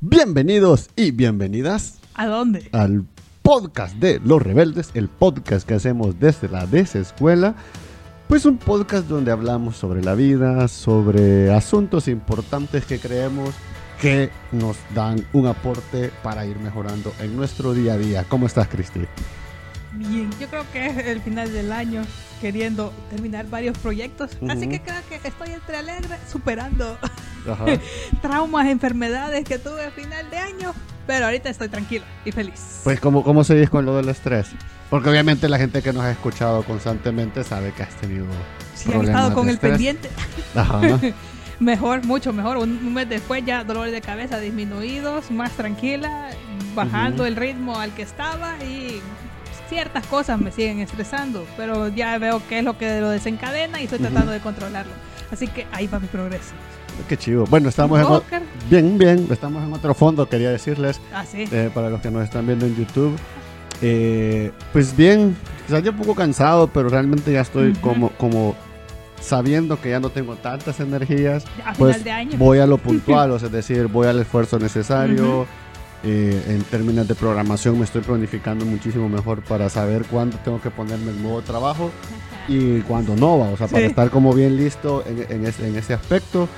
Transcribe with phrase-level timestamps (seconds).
[0.00, 2.68] Bienvenidos y bienvenidas ¿A dónde?
[2.72, 3.06] al
[3.42, 7.54] podcast de Los Rebeldes, el podcast que hacemos desde la desescuela.
[8.28, 13.54] Pues un podcast donde hablamos sobre la vida, sobre asuntos importantes que creemos
[14.00, 18.24] que nos dan un aporte para ir mejorando en nuestro día a día.
[18.28, 19.00] ¿Cómo estás, Cristi?
[19.96, 22.02] Bien, yo creo que es el final del año
[22.40, 24.70] queriendo terminar varios proyectos, así Ujú.
[24.70, 26.98] que creo que estoy entre alegre superando
[27.50, 27.64] Ajá.
[28.22, 30.74] traumas, enfermedades que tuve a final de año,
[31.06, 32.80] pero ahorita estoy tranquila y feliz.
[32.84, 34.48] Pues, ¿cómo, ¿cómo seguís con lo del estrés?
[34.90, 39.08] Porque obviamente la gente que nos ha escuchado constantemente sabe que has tenido han problemas
[39.08, 39.72] estado con de el estrés.
[39.72, 40.10] pendiente,
[40.54, 40.80] Ajá.
[41.60, 42.58] mejor, mucho mejor.
[42.58, 46.28] Un, mes después ya dolores de cabeza disminuidos, más tranquila,
[46.74, 47.24] bajando Ujú.
[47.24, 49.00] el ritmo al que estaba y
[49.68, 53.84] ciertas cosas me siguen estresando, pero ya veo qué es lo que lo desencadena y
[53.84, 54.92] estoy tratando de controlarlo.
[55.30, 56.52] Así que ahí va mi progreso.
[57.08, 57.44] Qué chivo.
[57.50, 58.06] Bueno, estamos en...
[58.06, 58.42] Oscar.
[58.70, 59.26] Bien, bien.
[59.30, 61.00] Estamos en otro fondo, quería decirles.
[61.12, 61.44] Ah, sí.
[61.50, 63.16] eh, para los que nos están viendo en YouTube.
[63.82, 67.80] Eh, pues bien, quizás ya un poco cansado, pero realmente ya estoy Ujú.
[67.80, 68.54] como, como
[69.20, 71.44] sabiendo que ya no tengo tantas energías.
[71.64, 72.38] A Pues final de año.
[72.38, 75.40] voy a lo puntual, o sea, es decir, voy al esfuerzo necesario.
[75.40, 75.46] Ujú.
[76.04, 80.70] Eh, en términos de programación me estoy planificando muchísimo mejor para saber cuándo tengo que
[80.70, 81.90] ponerme el nuevo trabajo
[82.48, 83.86] y cuándo no, va, o sea, para Sí.
[83.90, 86.48] estar como bien listo en, en ese, en ese aspecto.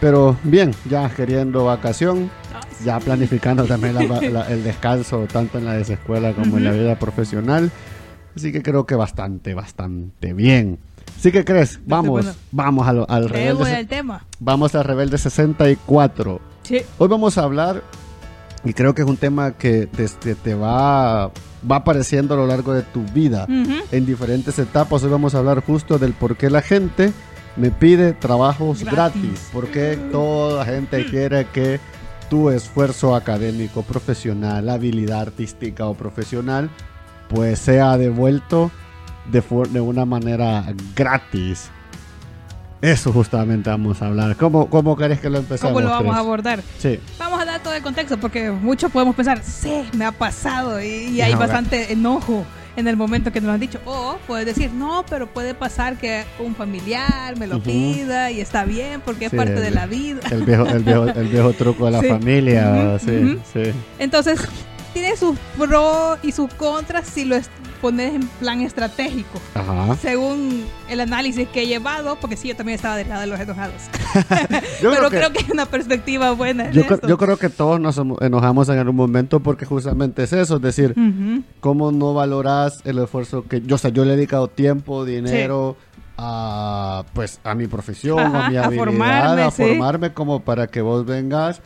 [0.00, 2.30] Pero bien, ya queriendo vacación,
[2.78, 2.84] sí.
[2.86, 6.98] ya planificando también la- la- el descanso tanto en la desescuela como en la vida
[6.98, 7.70] profesional.
[8.36, 10.78] Así que creo que bastante, bastante bien.
[11.18, 14.24] Así que crees, vamos, vamos al Leemos rebelde, el tema.
[14.40, 16.40] vamos al rebelde 64.
[16.62, 16.80] Sí.
[16.98, 17.82] Hoy vamos a hablar
[18.64, 21.26] y creo que es un tema que te, te- te va,
[21.70, 23.74] va apareciendo a lo largo de tu vida Ujú.
[23.92, 25.02] en diferentes etapas.
[25.02, 27.12] Hoy vamos a hablar justo del por qué la gente
[27.56, 29.22] me pide trabajos gratis.
[29.22, 29.48] Gratis.
[29.52, 31.78] ¿Por qué toda la gente quiere que
[32.30, 36.70] tu esfuerzo académico, profesional, habilidad artística o profesional,
[37.28, 38.70] pues sea devuelto
[39.30, 40.64] de, de una manera
[40.96, 41.70] gratis?
[42.82, 44.36] Eso justamente vamos a hablar.
[44.36, 45.72] ¿Cómo, cómo querés que lo empecemos?
[45.72, 46.16] ¿Cómo lo vamos Chris?
[46.16, 46.62] a abordar?
[46.78, 46.98] Sí.
[47.44, 51.20] A dar todo el contexto porque muchos podemos pensar, sí, me ha pasado y, y
[51.20, 52.44] hay bastante enojo
[52.76, 53.78] en el momento que nos lo han dicho.
[53.84, 58.64] O puedes decir, no, pero puede pasar que un familiar me lo pida y está
[58.64, 60.20] bien porque Sí, es parte de la vida.
[60.30, 62.08] El viejo, el viejo, el viejo truco de la Sí.
[62.08, 62.98] familia.
[62.98, 63.72] Sí.
[63.98, 64.40] Entonces,
[64.94, 67.50] tiene sus pros y sus contras si lo es-
[67.84, 69.38] pones en plan estratégico.
[69.54, 69.94] Ajá.
[70.00, 73.38] Según el análisis que he llevado, porque sí, yo también estaba del lado de los
[73.38, 73.74] enojados.
[74.80, 76.66] Pero creo que- creo que, es una perspectiva buena.
[76.68, 77.06] en Yo, esto.
[77.06, 80.92] yo creo que todos nos enojamos en algún momento porque justamente es eso, es decir,
[80.96, 81.42] Ujú.
[81.60, 85.76] cómo no valoras el esfuerzo que yo, o sea, yo le he dedicado tiempo, dinero
[86.16, 89.62] a pues a mi profesión, Ajá, a mi a habilidad, formarme, a sí.
[89.62, 91.60] formarme como para que vos vengas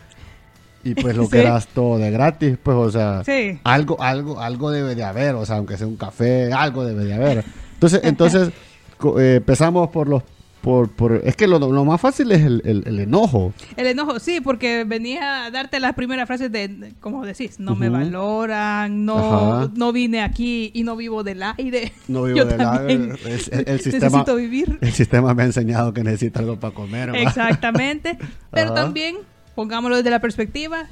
[0.91, 1.31] y pues lo Sí.
[1.32, 3.59] quieras todo de gratis, pues o sea, Sí.
[3.65, 7.15] algo algo algo debe de haber, o sea, aunque sea un café, algo debe de
[7.15, 7.44] haber.
[7.75, 8.50] Entonces, entonces
[9.19, 10.22] eh, empezamos por los
[10.60, 13.54] por, por es que lo, lo más fácil es el, el- el enojo.
[13.77, 17.88] El enojo, sí, porque venía a darte las primeras frases de, como decís, no me
[17.88, 19.16] valoran, no,
[19.62, 19.71] Ajá.
[19.77, 21.93] no vine aquí y no vivo del aire.
[22.09, 24.78] No vivo Yo del aire, es- el- el sistema- necesito vivir.
[24.81, 27.12] El sistema me ha enseñado que necesita algo para comer.
[27.12, 27.19] ¿va?
[27.19, 28.19] Exactamente.
[28.50, 28.75] Pero Ajá.
[28.75, 29.16] también,
[29.58, 30.86] pongámoslo desde la perspectiva,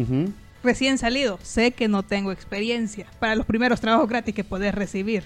[0.65, 5.23] recién salido, sé que no tengo experiencia para los primeros trabajos gratis que puedes recibir.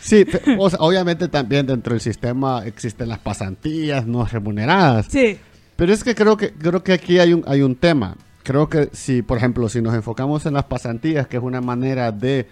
[0.00, 5.04] Sí, fe- o sea, obviamente también dentro del sistema existen las pasantías no remuneradas.
[5.10, 5.36] Sí,
[5.76, 8.16] Pero es que creo que creo que aquí hay un hay un tema.
[8.42, 12.10] Creo que si, por ejemplo, si nos enfocamos en las pasantías, que es una manera
[12.10, 12.46] de,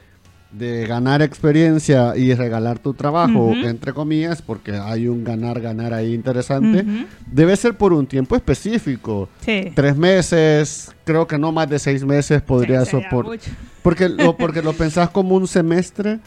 [0.52, 6.84] de ganar experiencia y regalar tu trabajo, entre comillas, porque hay un ganar-ganar ahí interesante,
[7.30, 9.28] debe ser por un tiempo específico.
[9.40, 9.72] sí.
[9.74, 13.24] Tres meses, creo que no más de seis meses podría Sí, soportar.
[13.32, 13.50] mucho.
[13.82, 16.20] Porque lo, porque lo pensás como un semestre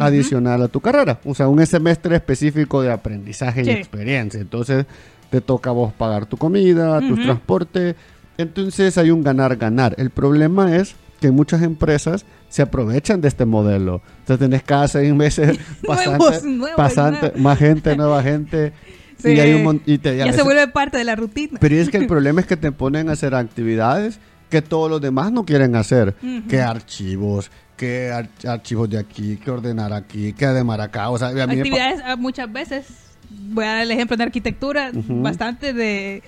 [0.00, 1.18] adicional a tu carrera.
[1.24, 3.70] O sea, un semestre específico de aprendizaje Sí.
[3.70, 4.40] y experiencia.
[4.40, 4.86] Entonces,
[5.30, 7.96] te toca a vos pagar tu comida, tu transporte.
[8.38, 9.94] Entonces, hay un ganar-ganar.
[9.98, 14.02] El problema es que muchas empresas se aprovechan de este modelo.
[14.20, 17.40] Entonces, tenés cada seis meses Nuevos, pasante, nuevos, pasante- nuevos.
[17.40, 18.72] más gente, nueva gente.
[19.16, 19.30] Sí.
[19.30, 21.58] Y hay un y te- Ya se vuelve parte de la rutina.
[21.60, 24.18] pero es que el problema es que te ponen a hacer actividades
[24.50, 26.14] que todos los demás no quieren hacer.
[26.22, 26.46] Ujú.
[26.46, 31.08] Que archivos, que ar- archivos de aquí, que ordenar aquí, que ademar acá.
[31.08, 32.84] O sea, a mí actividades ah, muchas veces,
[33.30, 36.22] voy a dar el ejemplo en arquitectura, bastante de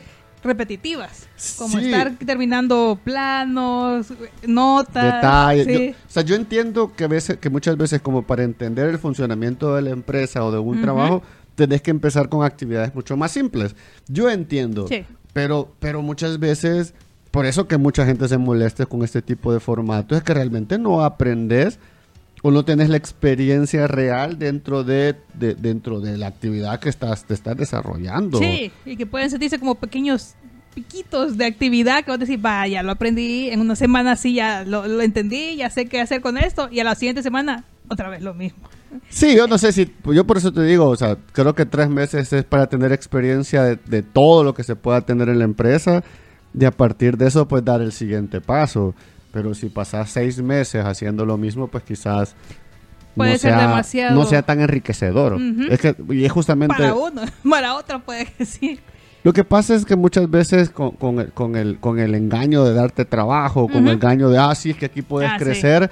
[0.44, 1.26] repetitivas,
[1.58, 1.86] como Sí.
[1.86, 4.12] estar terminando planos,
[4.46, 5.66] notas, detalles.
[5.66, 5.86] sí.
[5.88, 8.98] Yo- o sea, yo entiendo que, a veces, que muchas veces como para entender el
[8.98, 11.22] funcionamiento de la empresa o de un trabajo,
[11.54, 13.74] tenés que empezar con actividades mucho más simples.
[14.08, 14.86] Yo entiendo.
[14.88, 15.04] Sí.
[15.32, 16.94] Pero, pero muchas veces
[17.30, 20.78] por eso que mucha gente se molesta con este tipo de formato, es que realmente
[20.78, 21.80] no aprendes
[22.46, 27.24] o no tenés la experiencia real dentro de, de- dentro de la actividad que estás,
[27.24, 28.38] te estás desarrollando.
[28.38, 30.34] Sí, y que pueden sentirse como pequeños
[30.74, 34.86] piquitos de actividad que vos decís, vaya, lo aprendí, en una semana sí ya lo,
[34.86, 38.20] lo entendí, ya sé qué hacer con esto, y a la siguiente semana otra vez
[38.22, 38.68] lo mismo.
[39.08, 41.88] Sí, yo no sé si, yo por eso te digo, o sea, creo que tres
[41.88, 45.44] meses es para tener experiencia de, de todo lo que se pueda tener en la
[45.46, 46.04] empresa
[46.58, 48.94] y a partir de eso pues dar el siguiente paso.
[49.34, 52.34] Pero si pasas seis meses haciendo lo mismo, pues quizás
[53.16, 55.38] Puede no, ser sea, demasiado- no sea tan enriquecedor.
[55.70, 56.74] Es que, y es justamente...
[56.74, 58.80] Para uno, para otro puede que sí.
[59.22, 62.64] Lo que pasa es que muchas veces con, con el, con, el, con el engaño
[62.64, 65.44] de darte trabajo, con el engaño de, ah, sí, es que aquí puedes Ah, sí.
[65.44, 65.90] crecer,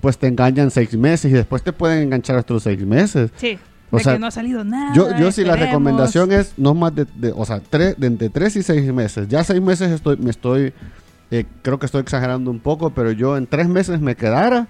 [0.00, 3.30] pues te engañan seis meses y después te pueden enganchar otros seis meses.
[3.36, 3.58] Sí,
[3.90, 4.92] O sea, que no ha salido nada.
[4.94, 5.60] Yo, yo sí la esperemos.
[5.60, 9.28] recomendación es no más de, de- o sea, tres, de entre tres y seis meses.
[9.28, 10.72] Ya seis meses estoy, me estoy,
[11.34, 14.66] eh, creo que estoy exagerando un poco, pero yo en tres meses me quedara,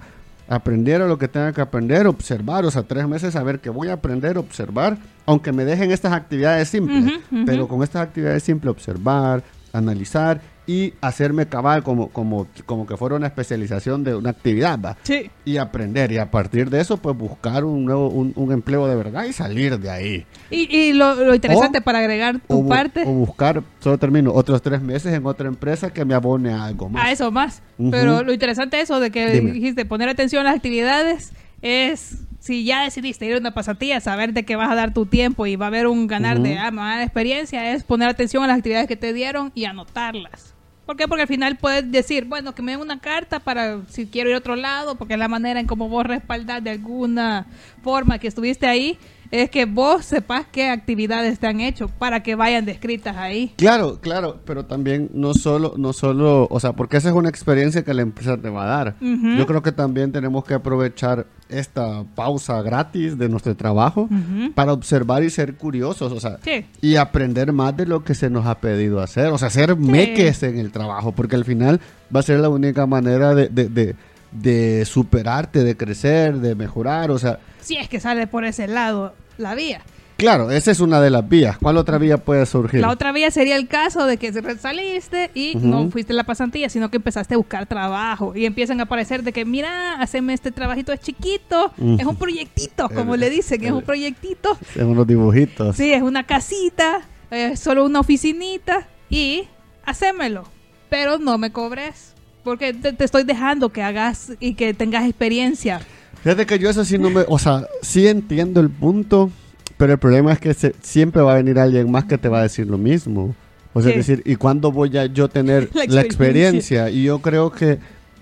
[0.47, 3.93] aprendiera lo que tenga que aprender, observar, o sea, tres meses saber que voy a
[3.93, 7.45] aprender, observar, aunque me dejen estas actividades simples, Ujú, ujú.
[7.45, 13.15] pero con estas actividades simples, observar, analizar y hacerme cabal como, como, como que fuera
[13.15, 14.97] una especialización de una actividad, ¿va?
[15.03, 18.87] Sí, Y aprender, y a partir de eso, pues buscar un nuevo, un, un empleo
[18.87, 20.25] de verdad y salir de ahí.
[20.49, 24.61] y, y lo, lo interesante O- para agregar tu parte o buscar, solo termino, otros
[24.61, 27.05] tres meses en otra empresa que me abone a algo más.
[27.05, 27.61] a eso más.
[27.91, 29.51] Pero lo interesante eso de que Dime.
[29.51, 31.31] dijiste poner atención a las actividades
[31.61, 35.05] es si ya decidiste ir a una pasantía, saber de que vas a dar tu
[35.07, 38.57] tiempo y va a haber un ganar de ah, experiencia, es poner atención a las
[38.57, 40.53] actividades que te dieron y anotarlas.
[40.85, 41.07] ¿Por qué?
[41.07, 44.35] Porque al final puedes decir, bueno, que me den una carta para si quiero ir
[44.35, 47.47] a otro lado, porque es la manera en cómo vos respaldás de alguna
[47.83, 48.99] forma que estuviste ahí,
[49.39, 53.53] es que vos sepas qué actividades te han hecho para que vayan descritas ahí.
[53.57, 57.83] Claro, claro, pero también no solo, no solo, o sea, porque esa es una experiencia
[57.83, 58.95] que la empresa te va a dar.
[59.01, 64.09] Yo creo que también tenemos que aprovechar esta pausa gratis de nuestro trabajo
[64.55, 66.65] para observar y ser curiosos, o sea, Sí.
[66.81, 70.41] y aprender más de lo que se nos ha pedido hacer, o sea, ser meques
[70.43, 71.79] en el trabajo, porque al final
[72.15, 73.95] va a ser la única manera de, de, de,
[74.31, 79.13] de superarte, de crecer, de mejorar, o sea, Si es que sale por ese lado
[79.37, 79.81] la vía.
[80.17, 81.57] claro, esa es una de las vías.
[81.57, 82.79] ¿Cuál otra vía puede surgir?
[82.79, 86.69] La otra vía sería el caso de que saliste y no fuiste a la pasantía,
[86.69, 90.51] sino que empezaste a buscar trabajo y empiezan a aparecer de que, mira, haceme este
[90.51, 94.57] trabajito, es chiquito, es un proyectito, como El- le dicen, es un proyectito.
[94.75, 95.75] En unos dibujitos.
[95.75, 99.43] Sí, es una casita, es solo una oficinita y
[99.85, 100.43] hacémelo,
[100.89, 102.13] pero no me cobres.
[102.43, 105.81] Porque te, te estoy dejando que hagas y que tengas experiencia.
[106.25, 107.23] Fíjate que yo eso sí no me...
[107.27, 109.29] O sea, sí entiendo el punto,
[109.77, 112.39] pero el problema es que se- siempre va a venir alguien más que te va
[112.39, 113.35] a decir lo mismo.
[113.73, 113.99] O sea, Sí.
[113.99, 116.01] es decir, ¿y cuándo voy a yo tener La la, experiencia.
[116.03, 116.89] experiencia?
[116.89, 117.77] Y yo creo que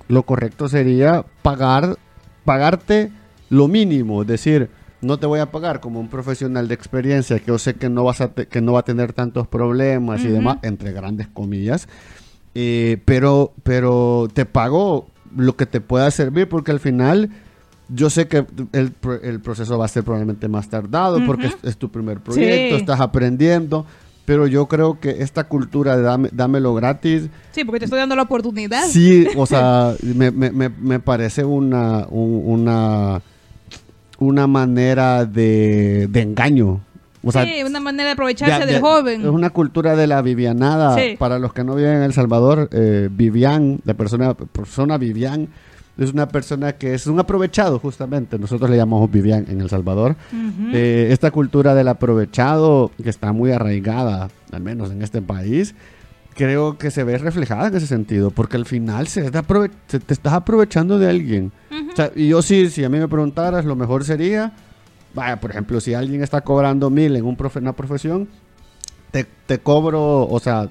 [0.10, 1.98] lo correcto sería pagar,
[2.44, 3.10] pagarte
[3.50, 4.24] lo mínimo.
[4.24, 4.68] Es decir,
[5.00, 8.04] no te voy a pagar como un profesional de experiencia que yo sé que no,
[8.04, 10.34] vas a te- que no va a tener tantos problemas y Ujú.
[10.36, 11.88] demás, entre grandes comillas.
[12.54, 15.08] Eh, pero, pero te pago
[15.38, 17.30] lo que te pueda servir porque al final
[17.90, 18.94] yo sé que el,
[19.24, 22.82] el proceso va a ser probablemente más tardado porque es, es tu primer proyecto, Sí.
[22.82, 23.86] estás aprendiendo,
[24.26, 28.16] pero yo creo que esta cultura de dame, dámelo gratis, Sí, porque te estoy dando
[28.16, 28.86] la oportunidad.
[28.88, 33.22] sí, o sea, me, me- me- me parece una, un- una,
[34.20, 36.82] una manera de, de engaño.
[37.26, 39.22] O sea, sí, una manera de aprovecharse ya- del joven.
[39.22, 40.96] Es una cultura de la vivianada.
[40.98, 41.16] Sí.
[41.18, 45.48] Para los que no viven en El Salvador, eh, Vivian, la persona, persona Vivian,
[45.98, 48.40] es una persona que es un aprovechado, justamente.
[48.40, 50.16] Nosotros le llamamos Vivian en El Salvador.
[50.32, 50.70] Ujú.
[50.74, 55.76] Eh, esta cultura del aprovechado, que está muy arraigada, al menos en este país,
[56.36, 59.44] creo que se ve reflejada en ese sentido, porque al final se, está
[59.88, 61.52] se- te estás aprovechando de alguien.
[61.70, 61.92] Ujú.
[61.92, 64.52] O sea, y yo sí, si a mí me preguntaras, lo mejor sería,
[65.14, 68.28] vaya, por ejemplo, si alguien está cobrando mil en un profe- una profesión,
[69.12, 70.70] te, te cobro, o sea,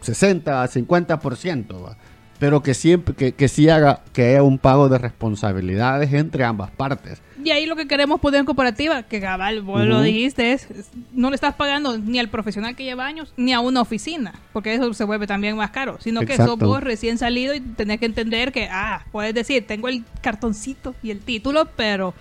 [0.00, 1.96] 60, 50%, ¿va?
[2.38, 6.70] Pero que siempre, que, que sí haga, que haya un pago de responsabilidades entre ambas
[6.70, 7.22] partes.
[7.42, 10.68] Y ahí lo que queremos poner en cooperativa, que cabal, vos lo dijiste, es,
[11.12, 14.74] no le estás pagando ni al profesional que lleva años, ni a una oficina, porque
[14.74, 18.06] eso se vuelve también más caro, sino que sos vos recién salido y tenés que
[18.06, 22.14] entender que, ah, puedes decir, tengo el cartoncito y el título, pero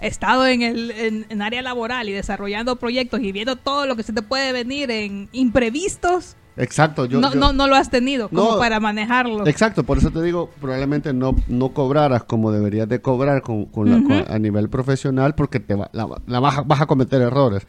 [0.00, 3.96] he estado en el en, en área laboral y desarrollando proyectos y viendo todo lo
[3.96, 7.90] que se te puede venir en imprevistos, Exacto, yo, no, yo- no, no lo has
[7.90, 8.58] tenido como No.
[8.58, 9.46] para manejarlo.
[9.46, 13.90] Exacto, por eso te digo, probablemente no, no cobraras como deberías de cobrar con, con
[13.90, 17.22] la- con- a nivel profesional porque te va- la, la vas, a- vas a cometer
[17.22, 17.66] errores.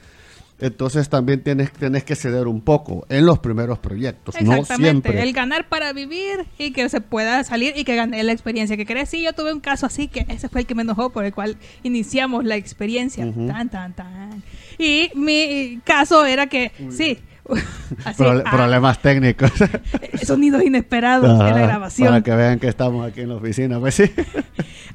[0.62, 5.22] entonces también tienes, tienes que ceder un poco en los primeros proyectos, no Exactamente, siempre.
[5.24, 8.86] el ganar para vivir y que se pueda salir y que gane la experiencia que
[8.86, 9.08] querés.
[9.10, 11.34] Sí, yo tuve un caso así que ese fue el que me enojó por el
[11.34, 13.24] cual iniciamos la experiencia.
[13.48, 14.44] Tan, tan, tan.
[14.78, 17.20] Y mi caso era que, sí,
[18.06, 19.52] así, ah, problemas técnicos.
[20.24, 22.10] sonidos inesperados en la grabación.
[22.10, 24.04] Para que vean que estamos aquí en la oficina, pues sí.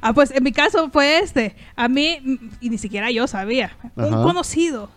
[0.07, 1.57] Ah, pues en mi caso fue este.
[1.77, 2.19] A mí,
[2.61, 4.91] y ni siquiera yo sabía, un conocido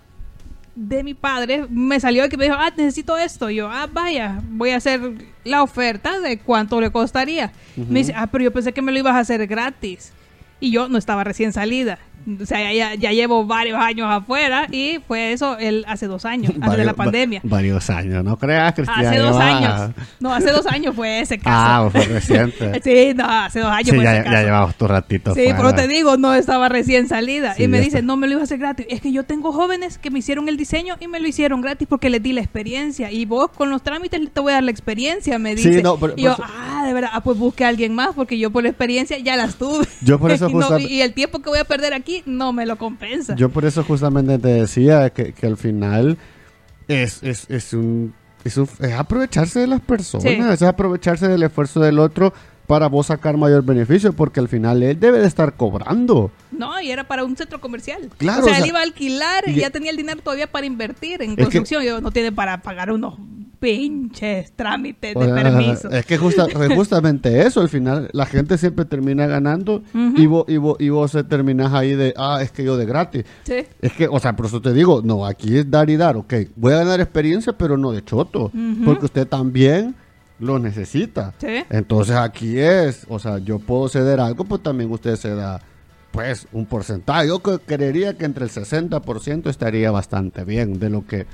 [0.76, 3.50] de mi padre me salió y que me dijo, ah, necesito esto.
[3.50, 5.00] Y yo, ah, vaya, voy a hacer
[5.46, 7.52] la oferta de cuánto le costaría.
[7.76, 10.12] Me dice, ah, pero yo pensé que me lo ibas a hacer gratis.
[10.60, 12.00] Y yo no estaba recién salida.
[12.42, 16.52] O sea, ya, ya- llevo varios años afuera y fue eso el, hace dos años,
[16.60, 17.40] antes de la pandemia.
[17.46, 19.06] va- varios años, no creas, Cristian.
[19.06, 19.92] Hace dos años.
[20.20, 21.50] No, hace dos años fue ese caso.
[21.50, 22.82] Ah, fue reciente.
[22.84, 24.36] Sí, no, hace dos años Sí, fue ya, ese caso.
[24.36, 25.34] ya llevamos tu ratito.
[25.36, 25.58] Sí, fuera.
[25.58, 27.54] pero te digo, no estaba recién salida.
[27.56, 28.86] Sí, y me dice, no me lo iba a hacer gratis.
[28.90, 31.88] Es que yo tengo jóvenes que me hicieron el diseño y me lo hicieron gratis
[31.90, 33.12] porque les di la experiencia.
[33.12, 35.82] Y vos con los trámites te voy a dar la experiencia, me Sí, dice.
[35.82, 38.10] no, pero- y yo, por eso- ah, de verdad, ah, pues busque a alguien más
[38.16, 39.86] porque yo por la experiencia ya las tuve.
[40.02, 42.66] Yo por eso y, no- y el tiempo que voy a perder aquí no me
[42.66, 43.36] lo compensa.
[43.36, 46.18] Yo por eso justamente te decía que, que al final
[46.88, 50.38] es, es, es un, es un- es aprovecharse de las personas, Sí.
[50.40, 52.34] es aprovecharse del esfuerzo del otro
[52.66, 56.32] para vos sacar mayor beneficio, porque al final él debe de estar cobrando.
[56.52, 58.10] No, y era para un centro comercial.
[58.18, 60.52] Claro, o sea, o sea, él iba a alquilar y ya tenía el dinero todavía
[60.52, 62.04] para invertir en que- construcción.
[62.04, 63.16] No tiene para pagar unos
[63.60, 65.90] pinches trámites O de sea, permiso.
[65.90, 70.46] Es que justa- es justamente eso, al final la gente siempre termina ganando y, vos,
[70.48, 73.26] y, vos, y vos se terminas ahí de, ah, es que yo de gratis.
[73.44, 73.66] Sí.
[73.82, 76.34] Es que, o sea, por eso te digo, no, aquí es dar y dar, ok.
[76.56, 78.52] Voy a ganar experiencia, pero no de choto,
[78.86, 79.96] porque usted también
[80.40, 81.34] lo necesita.
[81.40, 81.64] Sí.
[81.70, 85.60] Entonces aquí es, o sea, yo puedo ceder algo, pues también usted se da,
[86.12, 87.28] pues, un porcentaje.
[87.28, 91.26] Yo creería que entre el 60% estaría bastante bien de lo que,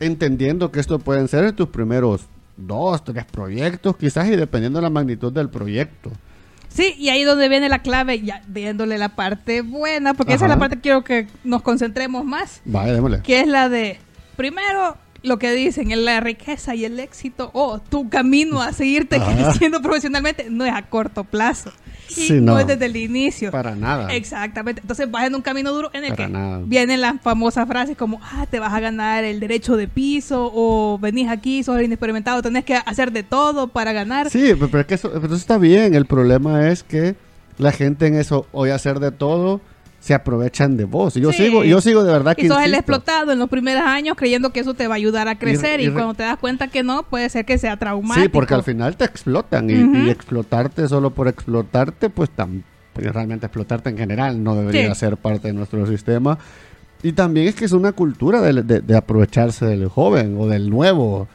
[0.00, 2.22] entendiendo que esto pueden ser tus primeros
[2.56, 6.10] dos, tres proyectos, quizás, y dependiendo de la magnitud del proyecto.
[6.68, 10.46] Sí, y ahí es donde viene la clave, ya viéndole la parte buena, porque esa
[10.46, 13.20] es la parte que quiero que nos concentremos más, Vaya, démosle.
[13.22, 13.98] que es la de,
[14.36, 19.16] primero, lo que dicen, en la riqueza y el éxito, o tu camino a seguirte
[19.16, 19.32] Ajá.
[19.34, 21.70] creciendo profesionalmente, no es a corto plazo.
[22.10, 22.52] Y Sí, no.
[22.52, 22.58] no.
[22.60, 23.50] es desde el inicio.
[23.50, 24.12] Para nada.
[24.14, 24.80] Exactamente.
[24.80, 26.60] Entonces vas en un camino duro en el Para que nada.
[26.64, 30.98] vienen las famosas frases como, ah, te vas a ganar el derecho de piso, o
[31.00, 34.30] venís aquí, sos inexperimentado, tenés que hacer de todo para ganar.
[34.30, 35.94] Sí, pero, pero es que eso, pero eso está bien.
[35.94, 37.14] El problema es que
[37.58, 39.60] la gente en eso, hoy hacer de todo,
[40.04, 41.16] se aprovechan de vos.
[41.16, 41.44] Y yo Sí.
[41.44, 44.50] sigo, yo sigo de verdad que Y sos el explotado en los primeros años creyendo
[44.50, 47.04] que eso te va a ayudar a crecer y, cuando te das cuenta que no,
[47.04, 48.22] puede ser que sea traumático.
[48.22, 52.28] Sí, porque al final te explotan y, y explotarte solo por explotarte, pues
[52.92, 55.00] pues, realmente explotarte en general no debería Sí.
[55.00, 56.38] ser parte de nuestro sistema.
[57.02, 60.68] Y también es que es una cultura de, de- de aprovecharse del joven o del
[60.68, 61.28] nuevo.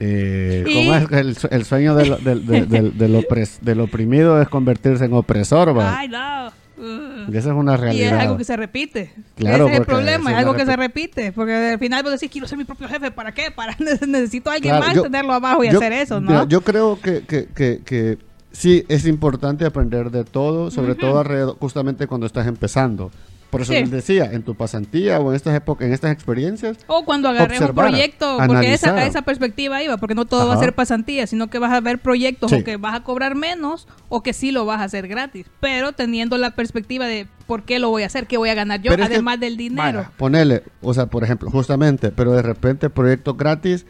[0.00, 1.10] Eh, ¿cómo es?
[1.12, 5.76] El, el sueño del, del, del- del- del opres- del oprimido es convertirse en opresor.
[5.78, 5.98] ¿va?
[5.98, 6.50] Ay, no.
[6.80, 7.32] Ugh.
[7.34, 8.18] Y esa es una Y es realidad.
[8.20, 9.12] algo que se repite.
[9.36, 11.32] Claro, Ese es el problema, es algo que se repite.
[11.32, 13.10] Porque al final vos decís, quiero ser mi propio jefe.
[13.10, 13.50] ¿Para qué?
[13.50, 16.30] Para necesito a alguien Claro, más yo- tenerlo abajo y yo- hacer eso, ¿no?
[16.30, 18.18] mira, yo creo que, que, que, que
[18.52, 21.00] sí es importante aprender de todo, sobre Ujú.
[21.00, 23.10] todo alrededor, justamente cuando estás empezando.
[23.50, 23.80] Por eso Sí.
[23.80, 27.60] les decía, en tu pasantía o en estas épocas, en estas experiencias, O cuando agarres
[27.60, 31.48] un proyecto, porque esa, esa perspectiva iba, porque no todo va a ser pasantía, sino
[31.50, 32.58] que vas a ver proyectos Sí.
[32.58, 35.92] o que vas a cobrar menos o que sí lo vas a hacer gratis, pero
[35.92, 38.90] teniendo la perspectiva de por qué lo voy a hacer, qué voy a ganar yo,
[38.90, 39.98] Pero es que- además del dinero.
[39.98, 43.86] vaya, ponele, o sea, por ejemplo, justamente, pero de repente proyectos gratis,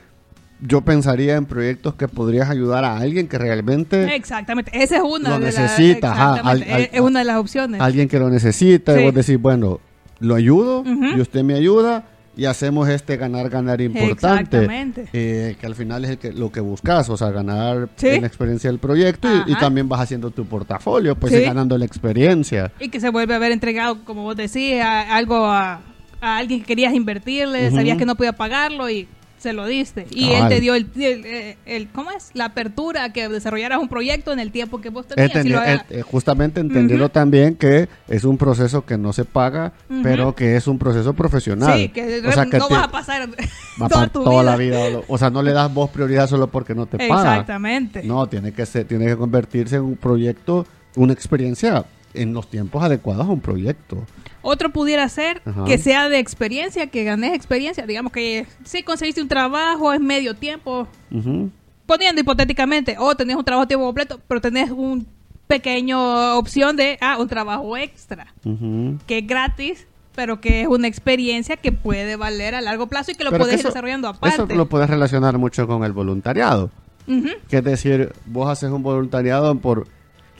[0.63, 5.31] yo pensaría en proyectos que podrías ayudar a alguien que realmente, Exactamente, esa es una
[5.31, 7.81] Lo de las necesita, ajá, exactamente, al- es- al- es una de las opciones.
[7.81, 9.01] alguien que lo necesita, Sí.
[9.01, 9.81] y vos decís, bueno,
[10.19, 10.85] lo ayudo
[11.17, 12.05] y usted me ayuda
[12.37, 14.59] y hacemos este ganar-ganar importante.
[14.59, 15.09] Exactamente.
[15.13, 18.09] eh, que al final es el que, lo que buscas, o sea, ganar Sí.
[18.09, 19.61] en la experiencia del proyecto y- y, Ajá.
[19.63, 21.41] también vas haciendo tu portafolio, pues Sí.
[21.43, 22.71] ganando la experiencia.
[22.81, 25.81] Y que se vuelve a ver entregado, como vos decías, a- algo a,
[26.21, 29.09] a alguien que querías invertirle, sabías que no podía pagarlo y
[29.41, 30.07] se lo diste.
[30.11, 32.31] Y él te dio el, el- el- el- ¿cómo es?
[32.35, 35.31] La apertura que desarrollaras un proyecto en el tiempo que vos tenías.
[35.35, 39.25] Entendi- lo haga- eh, eh, justamente entendiendo también que es un proceso que no se
[39.25, 41.77] paga, pero que es un proceso profesional.
[41.79, 43.29] sí, que, o sea, que no te- vas a pasar
[43.81, 44.51] va toda tu toda vida.
[44.51, 44.57] la
[44.91, 45.01] vida.
[45.09, 47.33] O sea, no le das vos prioridad solo porque no te paga.
[47.33, 48.03] Exactamente.
[48.05, 50.67] No, tiene que ser, tiene que convertirse en un proyecto,
[50.97, 54.05] una experiencia en los tiempos adecuados a un proyecto.
[54.43, 55.65] Otro pudiera ser Ajá.
[55.65, 57.87] que sea de experiencia, que ganes experiencia.
[57.87, 61.51] Digamos que si conseguiste un trabajo, es medio tiempo, Ujú.
[61.87, 65.07] poniendo hipotéticamente, o tenés un trabajo a tiempo completo, pero tenés un
[65.47, 68.33] pequeño opción de, ah, un trabajo extra,
[69.07, 73.15] que es gratis, pero que es una experiencia que puede valer a largo plazo y
[73.15, 74.37] que lo Pero puedes que ir desarrollando aparte.
[74.45, 76.71] Eso lo puedes relacionar mucho con el voluntariado.
[77.49, 79.89] Que es decir, vos haces un voluntariado por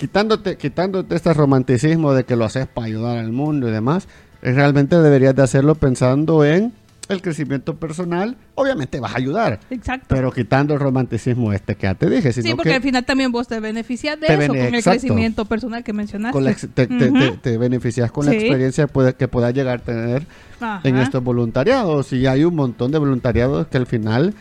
[0.01, 4.09] quitándote, quitándote este romanticismo de que lo haces para ayudar al mundo y demás.
[4.43, 6.73] eh, Realmente deberías de hacerlo pensando en
[7.11, 8.37] el crecimiento personal.
[8.55, 10.07] Obviamente vas a ayudar, Exacto.
[10.09, 12.33] pero quitando el romanticismo este que ya te dije.
[12.33, 14.75] Sino sí, porque que al final también vos te beneficias de Te eso bene- con
[14.77, 16.33] el crecimiento personal que mencionaste.
[16.33, 16.69] con la ex-
[17.43, 20.25] te, beneficias con la experiencia puede- que puedas llegar a tener
[20.61, 20.81] Ajá.
[20.89, 22.13] en estos voluntariados.
[22.15, 24.33] Y hay un montón de voluntariados que al final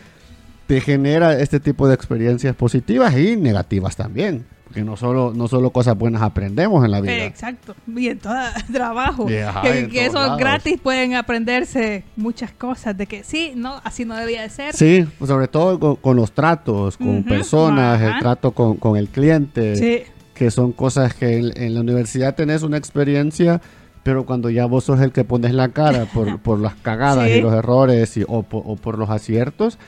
[0.70, 4.44] te genera este tipo de experiencias positivas y negativas también.
[4.62, 7.24] Porque no solo, no solo cosas buenas aprendemos en la vida.
[7.24, 7.74] Exacto.
[7.88, 8.36] Y en todo
[8.72, 9.26] trabajo.
[9.26, 10.38] Que eso lados.
[10.38, 12.96] gratis pueden aprenderse muchas cosas.
[12.96, 14.72] De que sí, no, así no debía de ser.
[14.76, 19.08] Sí, pues sobre todo con, con los tratos, con personas, el trato con, con el
[19.08, 20.02] cliente, Sí.
[20.34, 23.60] que son cosas que en, en la universidad tenés una experiencia,
[24.04, 27.38] pero cuando ya vos sos el que pones la cara por, por las cagadas Sí.
[27.38, 29.80] y los errores y- o por los aciertos,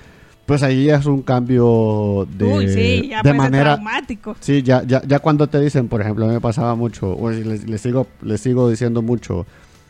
[0.47, 3.75] pues ahí es un cambio de, Uy, sí, ya de manera...
[3.75, 4.37] traumático.
[4.41, 7.31] Sí, ya, ya, ya cuando te dicen, por ejemplo, a mí me pasaba mucho, o
[7.31, 9.47] les, les sigo, les sigo diciendo mucho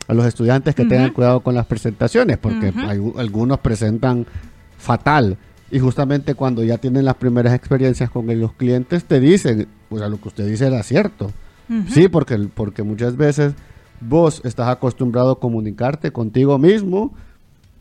[0.07, 4.25] a los estudiantes que tengan cuidado con las presentaciones, porque hay- algunos presentan
[4.77, 5.37] fatal.
[5.71, 10.07] Y justamente cuando ya tienen las primeras experiencias con los clientes, te dicen, o sea,
[10.09, 11.31] lo que usted dice era cierto.
[11.89, 13.53] Sí, porque, porque muchas veces
[14.01, 17.13] vos estás acostumbrado a comunicarte contigo mismo,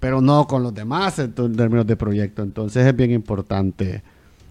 [0.03, 2.43] pero no con los demás en términos de proyecto.
[2.43, 4.03] Entonces es bien importante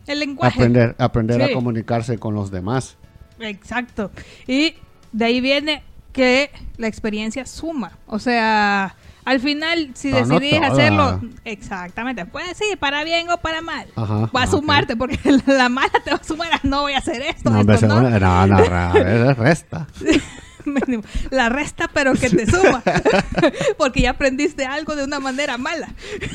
[0.08, 0.58] El lenguaje.
[0.58, 2.96] aprender, aprender a comunicarse con los demás.
[3.38, 4.12] Exacto.
[4.48, 4.76] Y
[5.12, 7.98] de ahí viene que la experiencia suma.
[8.08, 13.38] O sea, al final, si Pero no decidís hacerlo, exactamente, pues sí, para bien o
[13.38, 14.52] para mal, Ajá, va a ok.
[14.52, 17.60] sumarte, porque la mala te va a sumar a no voy a hacer esto, No,
[17.60, 18.02] esto no.
[18.10, 18.60] no, no,
[18.96, 19.86] es resta.
[21.30, 22.84] La resta, pero que te suma,
[23.78, 25.90] porque ya aprendiste algo de una manera mala.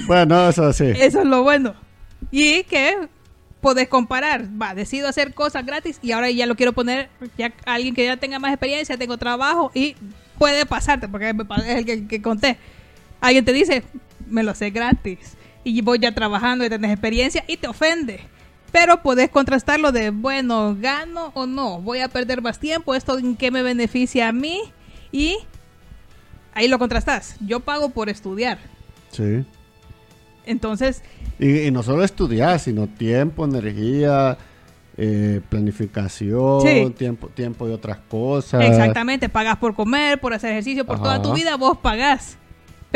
[0.06, 0.92] Bueno, eso sí.
[0.96, 1.74] Eso es lo bueno.
[2.30, 3.08] Y que
[3.60, 4.46] podés comparar.
[4.60, 8.16] Va, decido hacer cosas gratis y ahora ya lo quiero poner ya alguien que ya
[8.16, 9.96] tenga más experiencia, tengo trabajo y
[10.38, 12.58] puede pasarte, porque es el que, que conté.
[13.20, 13.82] Alguien te dice,
[14.28, 18.20] me lo sé gratis y voy ya trabajando y tenés experiencia y te ofende.
[18.78, 23.34] Pero podés contrastarlo de, bueno, gano o no, voy a perder más tiempo, esto en
[23.34, 24.60] qué me beneficia a mí
[25.10, 25.38] y
[26.52, 27.36] ahí lo contrastas.
[27.40, 28.58] Yo pago por estudiar.
[29.12, 29.46] Sí.
[30.44, 31.02] Entonces,
[31.38, 34.36] Y, y no solo estudiar, sino tiempo, energía,
[34.98, 36.94] eh, planificación, Sí.
[36.98, 38.62] tiempo, tiempo y otras cosas.
[38.62, 42.36] Exactamente, pagas por comer, por hacer ejercicio, por toda tu vida vos pagás.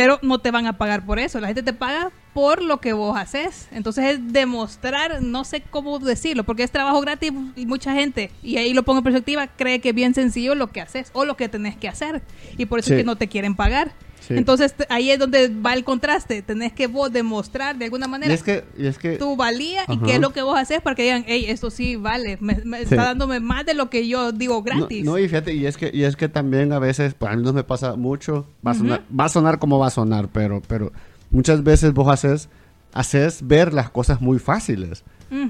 [0.00, 2.94] Pero no te van a pagar por eso, la gente te paga por lo que
[2.94, 3.68] vos haces.
[3.70, 8.56] Entonces es demostrar, no sé cómo decirlo, porque es trabajo gratis y mucha gente, y
[8.56, 11.36] ahí lo pongo en perspectiva, cree que es bien sencillo lo que haces o lo
[11.36, 12.22] que tenés que hacer.
[12.56, 12.94] Y por eso Sí.
[12.94, 13.92] es que no te quieren pagar.
[14.20, 14.34] Sí.
[14.36, 18.42] Entonces ahí es donde va el contraste, tenés que vos demostrar de alguna manera es
[18.42, 21.02] que, y es que tu valía y qué es lo que vos haces para que
[21.04, 22.82] digan, hey, esto sí vale, me, me Sí.
[22.84, 25.04] está dándome más de lo que yo digo gratis.
[25.04, 27.42] No, y fíjate, y es que, y es que también a veces, pues a mí
[27.42, 30.62] no me pasa mucho, va a sonar, va a sonar como va a sonar, pero,
[30.68, 30.92] pero
[31.30, 32.48] muchas veces vos haces,
[32.92, 35.02] haces ver las cosas muy fáciles.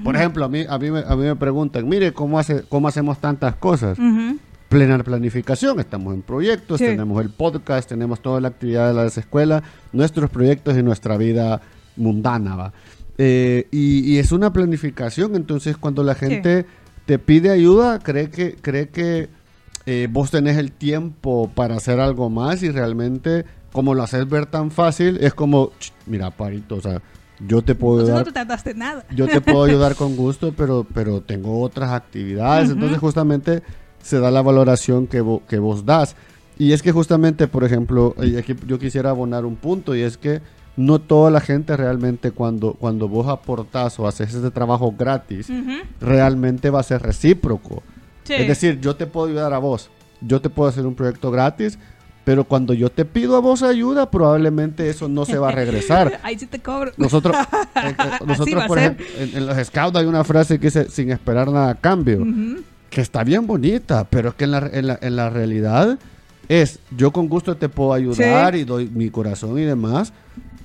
[0.03, 2.87] Por ejemplo, a mí, a mí, me, a mí me preguntan, mire, ¿cómo, hace, ¿cómo
[2.87, 3.97] hacemos tantas cosas?
[3.97, 4.37] Ujú.
[4.71, 6.85] Plena planificación, estamos en proyectos, Sí.
[6.85, 11.59] tenemos el podcast, tenemos toda la actividad de la escuela, nuestros proyectos y nuestra vida
[11.97, 12.73] mundana, ¿va?
[13.17, 16.65] Eh, y, y es una planificación, entonces cuando la gente
[17.05, 19.27] te pide ayuda, cree que, cree que
[19.85, 24.45] eh, vos tenés el tiempo para hacer algo más y realmente, como lo haces ver
[24.45, 27.01] tan fácil, es como, "Ch, mira, Parito, o sea,
[27.45, 29.05] yo te puedo Entonces no ayudar te nada.
[29.13, 32.69] yo te puedo ayudar con gusto, pero, pero tengo otras actividades.
[32.69, 33.63] Entonces, justamente
[34.01, 36.15] se da la valoración que, vo- que vos das.
[36.57, 40.17] Y es que justamente, por ejemplo, y aquí yo quisiera abonar un punto, y es
[40.17, 40.41] que
[40.77, 45.49] no toda la gente realmente cuando, cuando vos aportás o haces ese trabajo gratis,
[45.99, 47.83] realmente va a ser recíproco.
[48.23, 48.33] Sí.
[48.33, 49.89] Es decir, yo te puedo ayudar a vos,
[50.21, 51.77] yo te puedo hacer un proyecto gratis,
[52.23, 56.19] pero cuando yo te pido a vos ayuda, probablemente eso no se va a regresar.
[56.23, 56.91] Ahí sí te cobro.
[56.97, 57.35] Nosotros,
[57.75, 61.09] eh, eh, nosotros por ejemplo, en, en los scouts hay una frase que dice sin
[61.11, 62.61] esperar nada a cambio, Ujú.
[62.91, 65.97] Que está bien bonita, pero es que en la, en la, en la realidad
[66.47, 68.59] es, yo con gusto te puedo ayudar Sí.
[68.59, 70.13] y doy mi corazón y demás,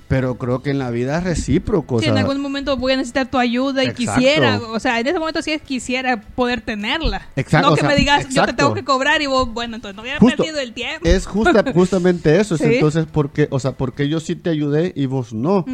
[0.09, 1.95] pero creo que en la vida es recíproco.
[1.95, 4.13] o Sí, en algún momento voy a necesitar tu ayuda y Exacto.
[4.19, 7.27] quisiera, o sea, en ese momento sí quisiera poder tenerla.
[7.35, 9.75] Exacto, No o que sea, me digas, yo te tengo que cobrar y vos, bueno,
[9.75, 10.37] entonces no hubiera Justo.
[10.37, 11.07] perdido el tiempo.
[11.07, 12.67] es justa, justamente eso, es Sí.
[12.75, 15.65] entonces porque, o sea, porque yo sí te ayudé y vos no.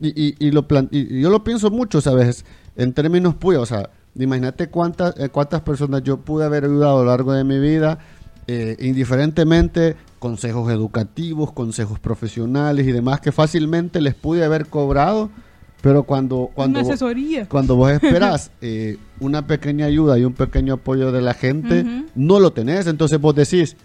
[0.00, 2.44] Y, y, y lo plan- y- y yo lo pienso mucho, ¿sabes?
[2.76, 7.04] En términos puyos, o sea, imagínate cuántas, eh, cuántas personas yo pude haber ayudado a
[7.04, 7.98] lo largo de mi vida
[8.48, 15.30] eh, indiferentemente consejos educativos, consejos profesionales y demás que fácilmente les pude haber cobrado,
[15.82, 16.98] pero cuando, cuando, Una vos-
[17.48, 22.38] cuando vos esperás eh, una pequeña ayuda y un pequeño apoyo de la gente, no
[22.40, 23.76] lo tenés, entonces vos decís,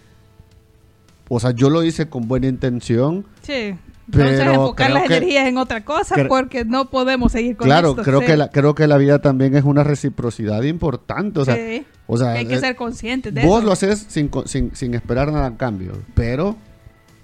[1.28, 3.76] o sea, yo lo hice con buena intención, Sí.
[4.12, 7.66] Entonces Pero enfocar creo las que- energías en otra cosa porque no podemos seguir con
[7.66, 8.04] claro, esto.
[8.04, 8.26] creo sí.
[8.26, 11.86] que la, creo que la vida también es una reciprocidad importante, o sea, Sí.
[12.08, 13.66] o sea, Que hay que eh, ser conscientes de vos eso.
[13.68, 16.58] lo haces sin, sin, sin esperar nada a cambio, pero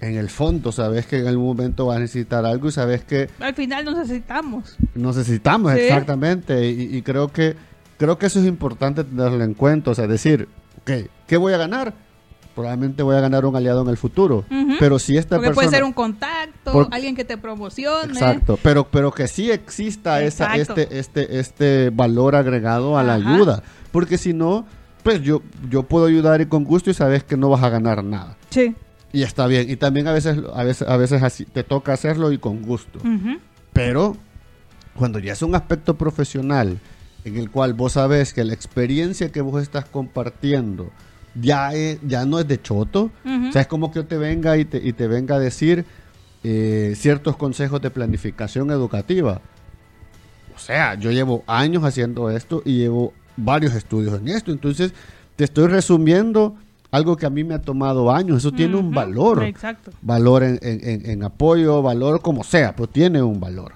[0.00, 3.28] en el fondo sabes que en algún momento vas a necesitar algo y sabes que
[3.40, 4.76] Al final nos necesitamos.
[4.94, 5.80] necesitamos Sí.
[5.80, 7.54] exactamente y, y creo que
[7.98, 10.48] creo que eso es importante tenerlo en cuenta, o sea, decir,
[10.82, 11.92] ok, ¿qué voy a ganar?
[12.58, 14.44] Probablemente voy a ganar un aliado en el futuro,
[14.80, 18.12] pero si esta Porque persona puede ser un contacto, Por- alguien que te promocione.
[18.12, 23.62] Exacto, pero, pero que sí exista esa, este, este, este valor agregado a la ayuda.
[23.92, 24.66] Porque si no,
[25.04, 25.40] pues yo,
[25.70, 28.36] yo puedo ayudar y con gusto y sabes que no vas a ganar nada.
[28.50, 28.74] Sí.
[29.12, 29.70] Y está bien.
[29.70, 32.98] Y también a veces, a veces, a veces así, te toca hacerlo y con gusto.
[33.72, 34.16] Pero
[34.96, 36.80] cuando ya es un aspecto profesional
[37.24, 40.90] en el cual vos sabes que la experiencia que vos estás compartiendo
[41.40, 44.56] ya, es- ya no es de choto, o sea, es como que yo te venga
[44.56, 45.84] y te, y te venga a decir
[46.44, 49.40] eh, ciertos consejos de planificación educativa.
[50.54, 54.92] O sea, yo llevo años haciendo esto y llevo varios estudios en esto, entonces
[55.36, 56.56] te estoy resumiendo
[56.90, 59.90] algo que a mí me ha tomado años, eso tiene un valor Exacto.
[60.00, 63.74] valor en, en- en- en apoyo, valor como sea, pero tiene un valor.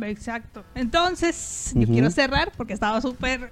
[0.00, 0.64] Exacto.
[0.74, 3.50] Entonces, yo quiero cerrar porque estaba súper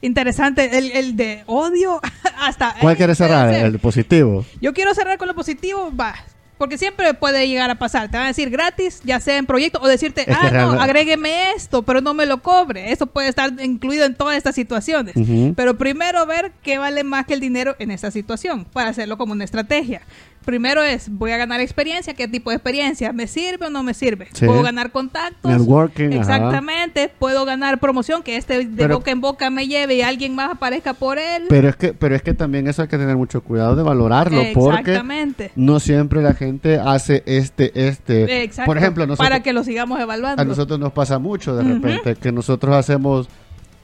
[0.00, 2.00] interesante el, el de odio
[2.38, 2.74] hasta...
[2.80, 3.52] ¿Cuál eh, quieres cerrar?
[3.52, 4.44] El positivo.
[4.60, 6.14] Yo quiero cerrar con lo positivo, va.
[6.58, 8.10] Porque siempre puede llegar a pasar.
[8.10, 11.50] Te van a decir gratis, ya sea en proyecto, o decirte, Es ah, no, agrégueme
[11.50, 12.92] esto, pero no me lo cobre.
[12.92, 15.16] Eso puede estar incluido en todas estas situaciones.
[15.16, 15.52] Ujú.
[15.54, 19.32] Pero primero ver qué vale más que el dinero en esta situación, para hacerlo como
[19.32, 20.00] una estrategia.
[20.46, 23.12] Primero es, voy a ganar experiencia, ¿qué tipo de experiencia?
[23.12, 24.28] ¿Me sirve o no me sirve?
[24.32, 24.46] Sí.
[24.46, 25.50] ¿Puedo ganar contactos?
[25.50, 26.20] Networking, ajá.
[26.20, 27.10] Exactamente.
[27.18, 28.22] ¿Puedo ganar promoción?
[28.22, 31.46] Que este de Pero- boca en boca me lleve y alguien más aparezca por él.
[31.48, 34.40] Pero es que, pero es que también eso hay que tener mucho cuidado de valorarlo,
[34.54, 35.50] porque Exactamente.
[35.56, 38.44] no siempre la gente hace este, este.
[38.44, 38.66] Exacto.
[38.70, 40.40] Por ejemplo, nosotros, para que lo sigamos evaluando.
[40.40, 43.28] a nosotros nos pasa mucho de repente que nosotros hacemos,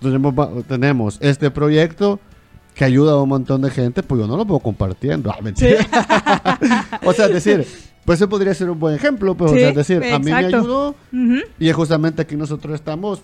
[0.01, 0.35] tenemos,
[0.69, 2.21] tenemos este proyecto
[2.75, 5.31] que ayuda a un montón de gente, pues yo no lo puedo compartiendo.
[5.31, 5.87] Ah, mentira.
[7.05, 7.67] o sea, es decir,
[8.05, 10.27] pues eso podría ser un buen ejemplo, pues o Sí, sea, es decir, a mí
[10.27, 13.21] me ayudó Ujú, y es justamente aquí nosotros estamos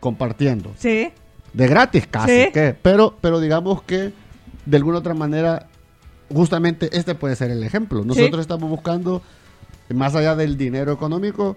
[0.00, 0.72] compartiendo.
[0.76, 1.10] Sí.
[1.52, 2.48] De gratis casi, Sí.
[2.52, 2.76] ¿qué?
[2.80, 4.12] Pero, pero digamos que
[4.66, 5.66] de alguna otra manera,
[6.32, 8.04] justamente este puede ser el ejemplo.
[8.04, 9.22] Nosotros estamos buscando,
[9.92, 11.56] más allá del dinero económico,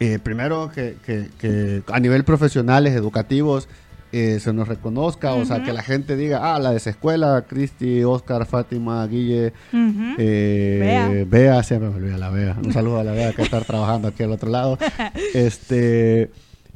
[0.00, 3.68] eh, primero que, que- que a nivel profesionales, educativos,
[4.12, 8.46] eh, se nos reconozca, o sea, que la gente diga, ah, la desescuela, Cristi, Oscar,
[8.46, 10.14] Fátima, Guille, Ujú.
[10.18, 11.62] eh, Bea.
[11.62, 12.56] Siempre me olvida la Bea.
[12.64, 14.78] Un saludo a la Bea que está trabajando aquí al otro lado.
[15.34, 16.30] Este,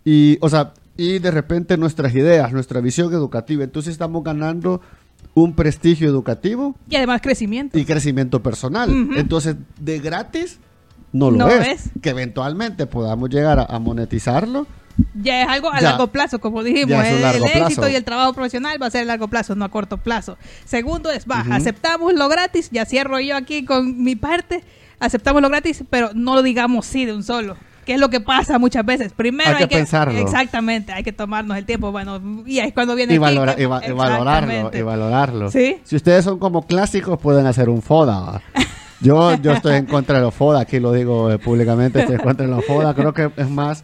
[0.04, 3.64] y, o sea, y de repente nuestras ideas, nuestra visión educativa.
[3.64, 4.80] Entonces estamos ganando
[5.34, 7.78] un prestigio educativo Y además crecimiento.
[7.78, 8.90] y crecimiento personal.
[9.16, 10.58] Entonces, de gratis
[11.12, 11.68] no lo No es.
[11.86, 11.90] es.
[12.02, 14.66] Que eventualmente podamos llegar a, a monetizarlo.
[15.14, 15.90] Ya es algo a Ya.
[15.90, 17.04] largo plazo, como dijimos.
[17.04, 17.88] El, éxito plazo.
[17.88, 20.36] y el trabajo profesional va a ser a largo plazo, no a corto plazo.
[20.64, 22.68] Segundo es, va, aceptamos lo gratis.
[22.70, 24.62] Ya cierro yo aquí con mi parte.
[25.00, 27.56] Aceptamos lo gratis, pero no lo digamos sí de un solo.
[27.84, 29.12] Que es lo que pasa muchas veces.
[29.12, 30.16] Primero Hay hay, que pensarlo.
[30.16, 31.90] Exactamente, hay que tomarnos el tiempo.
[31.90, 34.70] Bueno, y ahí es cuando viene Y, el valora- y va- y valorarlo.
[34.72, 35.50] Y valorarlo.
[35.50, 35.78] Sí.
[35.82, 38.40] Si ustedes son como clásicos, pueden hacer un FODA.
[39.00, 42.22] Yo, yo estoy en contra de los FODA, aquí lo digo eh, públicamente, estoy en
[42.22, 42.94] contra de los FODA.
[42.94, 43.82] Creo que es más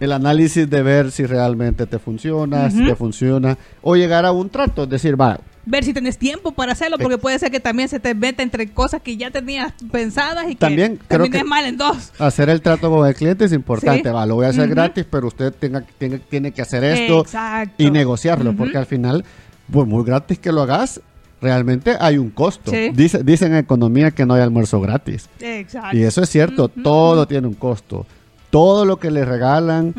[0.00, 4.48] el análisis de ver si realmente te funciona, si te funciona, o llegar a un
[4.50, 7.88] trato, es decir, va, ver si tenés tiempo para hacerlo, porque puede ser que también
[7.88, 11.48] se te meta entre cosas que ya tenías pensadas y También que creo termines que-
[11.48, 12.12] mal en dos.
[12.18, 14.14] hacer el trato con el cliente es importante, Sí.
[14.14, 17.74] va, lo voy a hacer gratis, pero usted tenga, tiene, tiene que hacer esto Exacto.
[17.82, 19.24] y negociarlo, porque al final,
[19.70, 21.00] pues muy gratis que lo hagas,
[21.42, 22.70] realmente hay un costo.
[22.70, 22.90] Sí.
[22.94, 25.28] Dice, dicen en economía que no hay almuerzo gratis.
[25.40, 25.96] Exacto.
[25.96, 28.06] Y eso es cierto, todo tiene un costo.
[28.50, 29.94] Todo lo que le regalan,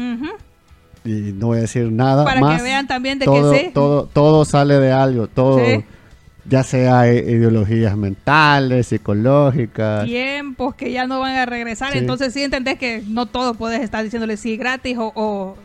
[1.03, 2.57] y no voy a decir nada Para más.
[2.57, 5.83] que vean también de todo, que todo, todo sale de algo, todo, Sí.
[6.47, 10.05] ya sea ideologías mentales, psicológicas.
[10.05, 11.93] tiempos que ya no van a regresar.
[11.93, 11.97] Sí.
[11.99, 15.55] Entonces sí entendés que no todo puedes estar diciéndole sí gratis o, o,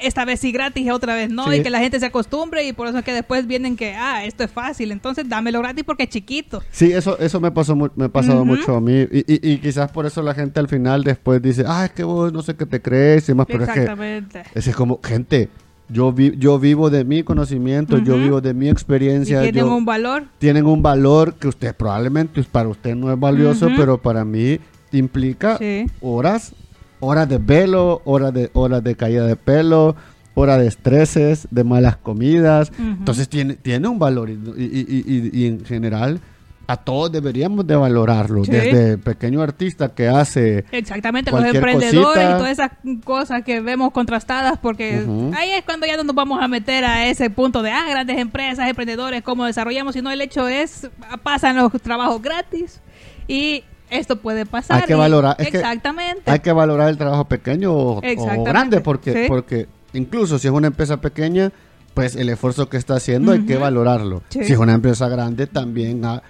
[0.00, 1.50] esta vez sí gratis y otra vez no.
[1.50, 1.56] Sí.
[1.56, 4.24] Y que la gente se acostumbre y por eso es que después vienen que, ah,
[4.24, 4.92] esto es fácil.
[4.92, 6.62] Entonces dámelo gratis porque es chiquito.
[6.70, 9.06] Sí, eso, eso me pasó me ha pasado mucho a mí.
[9.10, 12.04] Y, y- y quizás por eso la gente al final después dice, ah, es que
[12.04, 14.42] vos no sé qué te crees y más, pero es que Exactamente.
[14.54, 15.48] ese es como, gente,
[15.88, 19.42] Yo, vi- yo vivo de mi conocimiento, yo vivo de mi Y experiencia.
[19.42, 20.24] tienen yo- un valor.
[20.38, 24.58] tienen un valor que usted probablemente para usted no es valioso, pero para mí
[24.92, 25.86] implica Sí.
[26.00, 26.54] horas,
[27.02, 29.96] horas de velo, horas de horas de caída de pelo,
[30.34, 32.72] horas de estreses, de malas comidas.
[32.78, 36.20] Entonces tiene, tiene un valor y, y- y- y- y en general
[36.68, 38.44] a todos deberíamos de valorarlo.
[38.44, 38.52] Sí.
[38.52, 42.30] Desde pequeño artista que hace Exactamente, los emprendedores cosita.
[42.30, 42.70] y todas esas
[43.04, 45.04] cosas que vemos contrastadas, porque
[45.36, 48.16] ahí es cuando ya no nos vamos a meter a ese punto de, ah, grandes
[48.16, 50.88] empresas, emprendedores, cómo desarrollamos, sino el hecho es,
[51.24, 52.80] pasan los trabajos gratis
[53.26, 54.80] y esto puede pasar.
[54.80, 56.30] Hay que y- valorar, es que exactamente.
[56.30, 58.00] hay que valorar el trabajo pequeño o,
[58.44, 59.24] grande porque, Sí.
[59.28, 61.52] porque incluso si es una empresa pequeña,
[61.94, 64.22] pues el esfuerzo que está haciendo hay que valorarlo.
[64.30, 64.44] Sí.
[64.44, 66.22] Si es una empresa grande, también ha...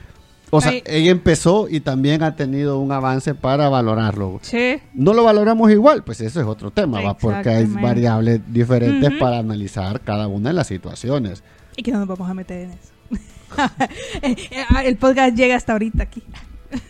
[0.54, 4.38] O sea, ella empezó y también ha tenido un avance para valorarlo.
[4.42, 7.16] Sí, No lo valoramos igual, pues eso es otro tema, ¿va?
[7.16, 11.42] porque hay variables diferentes para analizar cada una de las situaciones.
[11.74, 12.92] y que no nos vamos a meter en eso.
[14.84, 16.22] el podcast llega hasta ahorita aquí.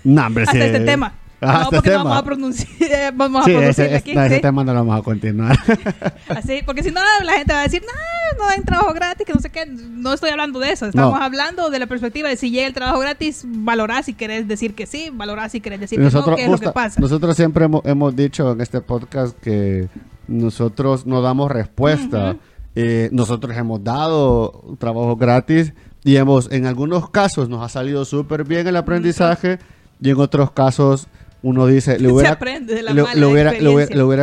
[0.04, 0.60] No, hombre, Hasta sí.
[0.60, 1.14] este tema.
[1.44, 2.04] Ah, no, este porque no tema.
[2.04, 4.14] vamos a pronunciar, vamos Sí, a ese, aquí.
[4.14, 5.58] no, tema no lo vamos a continuar.
[6.28, 9.32] Así, porque si no, la gente va a decir, no, no dan trabajo gratis, que
[9.32, 9.66] no sé qué.
[9.66, 10.86] No estoy hablando de eso.
[10.86, 11.24] Estamos No.
[11.24, 14.86] hablando de la perspectiva de si llega el trabajo gratis, valorar si querés decir que
[14.86, 17.00] sí, valorar si querés decir nosotros, que no, qué es lo justa- que pasa.
[17.00, 19.88] nosotros siempre hemos, hemos dicho en este podcast que
[20.28, 22.36] nosotros no damos respuesta.
[22.74, 28.44] Eh, nosotros hemos dado trabajo gratis y hemos, en algunos casos nos ha salido súper
[28.44, 29.58] bien el aprendizaje
[30.02, 31.06] y en otros casos
[31.42, 32.38] uno dice, le hubiera,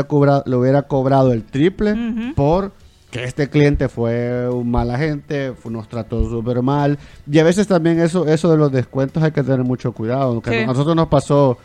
[0.04, 2.34] cobrado, le hubiera cobrado el triple Ujú.
[2.36, 2.72] por
[3.12, 7.00] que este cliente fue un mala gente, fu- nos trató súper mal.
[7.30, 10.40] Y a veces también eso, eso de los descuentos hay que tener mucho cuidado.
[10.42, 10.58] Que Sí.
[10.58, 11.58] a nosotros nos pasó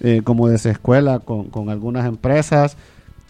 [0.00, 2.76] eh, como desde escuela con, con algunas empresas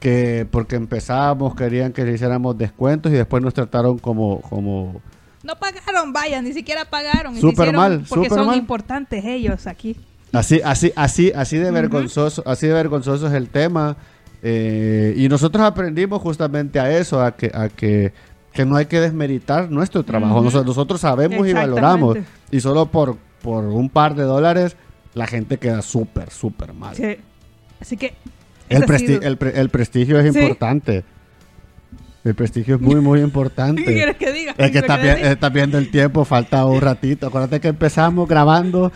[0.01, 5.01] que porque empezábamos querían que le hiciéramos descuentos y después nos trataron como, como
[5.45, 7.37] No pagaron, vaya, ni siquiera pagaron.
[7.41, 8.59] Súper mal, Porque súper son mal.
[8.59, 9.97] importantes ellos aquí.
[10.33, 13.97] Así, así, así, así de vergonzoso, así de vergonzoso es el tema.
[14.43, 18.13] eh, y nosotros aprendimos justamente a eso, a que, a que,
[18.53, 20.41] que no hay que desmeritar nuestro trabajo.
[20.41, 22.17] Nosotros, nosotros sabemos y valoramos.
[22.51, 24.77] Y solo por, por un par de dólares,
[25.15, 26.95] la gente queda súper, súper mal.
[26.97, 27.17] Sí.
[27.81, 28.15] Así que.
[28.69, 30.39] El, presti- el, pre- el prestigio es Sí.
[30.39, 31.05] importante.
[32.23, 33.85] El prestigio es muy, muy ¿Qué importante.
[33.85, 34.53] quieres que diga?
[34.57, 37.27] Es que ¿Qué estás, vi- estás viendo el tiempo, falta un ratito.
[37.27, 38.93] Acuérdate que empezamos grabando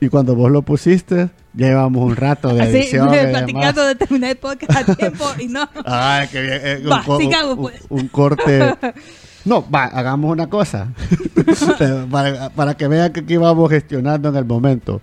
[0.00, 3.08] y cuando vos lo pusiste, ya llevamos un rato de edición.
[3.14, 5.68] y platicando de terminar el podcast a tiempo y no.
[5.84, 6.60] Ay, qué bien.
[6.62, 7.80] eh, un, sigamos, un- pues.
[7.88, 8.74] un corte.
[9.46, 10.88] No, va, hagamos una cosa.
[12.10, 15.00] para, para que vean que aquí vamos gestionando en el momento.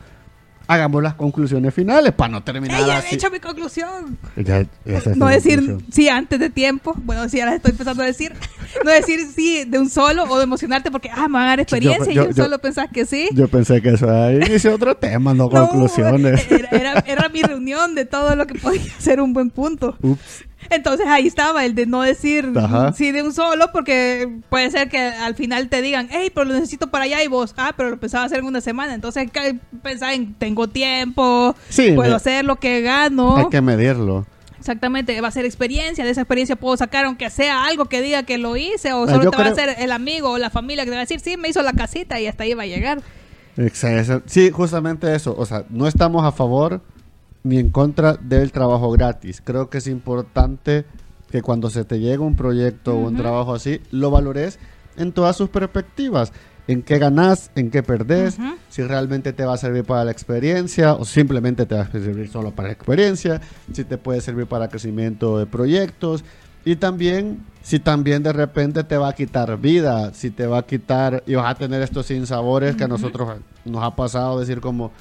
[0.66, 4.18] Hagamos las conclusiones finales para no terminar ¡Ey, ya he hecho mi conclusión!
[4.38, 4.66] Ya-
[5.16, 5.86] No decir conclusión.
[5.92, 6.94] sí antes de tiempo.
[7.04, 8.34] Bueno, sí, ya las estoy empezando a decir.
[8.86, 11.60] No decir sí de un solo o de emocionarte porque, ah, me van a dar
[11.60, 13.30] experiencia y yo- solo pensás que sí.
[13.34, 16.50] Yo pensé que eso era inicio otro tema, no, No, conclusiones.
[16.50, 19.98] Era, era- era mi reunión de todo lo que podía ser un buen punto.
[20.02, 20.46] Ups.
[20.70, 22.94] Entonces ahí estaba el de no decir Ajá.
[22.94, 26.54] sí de un solo, porque puede ser que al final te digan, hey, pero lo
[26.54, 28.94] necesito para allá y vos, ah, pero lo pensaba hacer en una semana.
[28.94, 29.30] Entonces
[29.82, 33.38] pensar en tengo tiempo, Sí, puedo me- hacer lo que gano.
[33.38, 34.26] Hay que medirlo.
[34.60, 36.06] Exactamente, va a ser experiencia.
[36.06, 39.08] De esa experiencia puedo sacar, aunque sea algo que diga que lo hice, o Ah,
[39.08, 41.06] solo yo te va a hacer el amigo o la familia que te va a
[41.06, 43.02] decir, sí, me hizo la casita y hasta ahí va a llegar.
[43.58, 44.22] Exacto.
[44.26, 45.36] Sí, justamente eso.
[45.38, 46.82] O sea, no estamos a favor
[47.44, 49.42] ni en contra del trabajo gratis.
[49.44, 50.86] Creo que es importante
[51.30, 54.60] que cuando se te llega un proyecto o un trabajo así, lo valores
[54.98, 56.32] en todas sus perspectivas.
[56.66, 58.38] En qué ganás, en qué perdés,
[58.70, 62.30] si realmente te va a servir para la experiencia o simplemente te va a servir
[62.30, 63.42] solo para la experiencia,
[63.74, 66.24] si te puede servir para crecimiento de proyectos
[66.64, 70.64] y también si también de repente te va a quitar vida, si te va a
[70.64, 74.92] quitar y vas a tener estos sinsabores que a nosotros nos ha pasado decir como,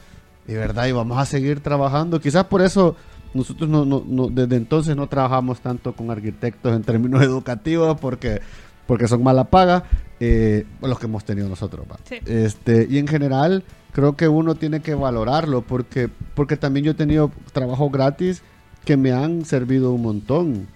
[0.46, 2.20] de verdad, y vamos a seguir trabajando.
[2.20, 2.96] Quizás por eso
[3.35, 8.40] nosotros no, no- no- desde entonces no trabajamos tanto con arquitectos en términos educativos porque,
[8.87, 9.85] porque son mala paga,
[10.20, 11.87] eh, los que hemos tenido nosotros.
[12.05, 12.16] Sí.
[12.26, 16.94] Este, y en general creo que uno tiene que valorarlo porque, porque también yo he
[16.94, 18.42] tenido trabajo gratis
[18.85, 20.66] que me han servido un montón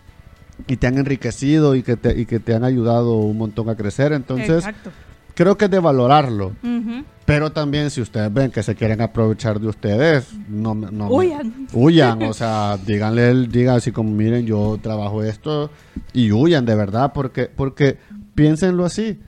[0.69, 3.75] y te han enriquecido y que te, y que te han ayudado un montón a
[3.77, 4.13] crecer.
[4.13, 4.91] Entonces, Exacto.
[5.35, 6.53] creo que es de valorarlo.
[6.63, 7.05] Ujú.
[7.27, 11.67] Pero también si ustedes ven que se quieren aprovechar de ustedes, no, no Huyan.
[11.73, 15.71] huyan, o sea, díganle, digan así como, miren, yo trabajo esto
[16.13, 17.99] y huyan de verdad, porque, porque
[18.35, 19.19] piénsenlo así.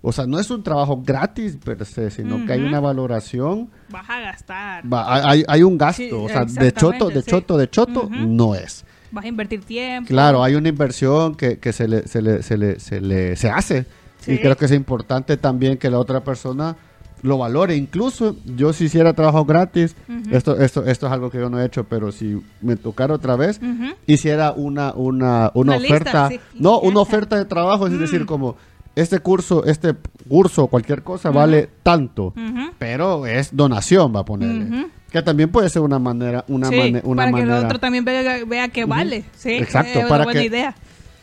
[0.00, 4.08] O sea, no es un trabajo gratis per se, sino que hay una valoración, Vas
[4.08, 4.92] a gastar.
[4.92, 7.30] va, hay, hay un gasto, Sí, o sea, de choto, de sí.
[7.30, 8.84] choto, de choto, no es.
[9.10, 10.06] Vas a invertir tiempo.
[10.06, 13.48] Claro, hay una inversión que, que se, le, se, le, se, le, se, le- se
[13.50, 13.86] hace.
[14.20, 14.32] Sí.
[14.34, 16.76] Y creo que es importante también que la otra persona
[17.22, 17.76] lo valore.
[17.76, 19.96] Incluso yo si hiciera trabajo gratis,
[20.30, 23.36] esto, esto, esto es algo que yo no he hecho, pero si me tocara otra
[23.36, 23.60] vez,
[24.06, 26.28] hiciera una, una, una, Una lista, oferta.
[26.28, 26.40] sí.
[26.54, 27.98] No, una oferta de trabajo, es Mm.
[27.98, 28.56] decir, como
[28.94, 29.94] este curso, este
[30.28, 32.34] curso, cualquier cosa, vale tanto.
[32.78, 34.86] Pero es donación, va a ponerle.
[35.10, 37.78] Que también puede ser una manera, una, Sí, mane- una para que el manera otro
[37.80, 39.24] también vea, vea que vale.
[39.36, 40.74] Sí, Exacto, es una para buena que- idea.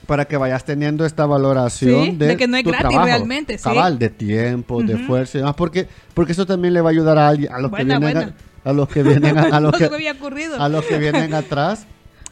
[0.06, 3.06] Para que vayas teniendo esta valoración Sí, de, de que no es tu gratis trabajo.
[3.08, 3.64] realmente, sí.
[3.64, 5.02] Cabal, de tiempo, de Ujú.
[5.02, 7.72] esfuerzo y demás, porque, porque eso también le va a ayudar a alguien, a los
[7.72, 8.34] Buena, que vienen.
[8.64, 9.86] A, a los que vienen, a, a los no que,
[10.60, 11.86] a los que vienen atrás